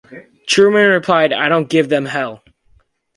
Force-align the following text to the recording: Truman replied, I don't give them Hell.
Truman 0.47 0.89
replied, 0.89 1.31
I 1.31 1.47
don't 1.47 1.69
give 1.69 1.87
them 1.89 2.07
Hell. 2.07 2.43